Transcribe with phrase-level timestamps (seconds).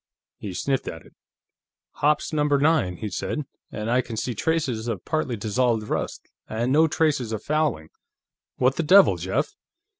[0.39, 1.13] He sniffed at it.
[1.97, 3.45] "Hoppe's Number Nine," he said.
[3.71, 7.89] "And I can see traces of partly dissolved rust, and no traces of fouling.
[8.55, 9.53] What the devil, Jeff?"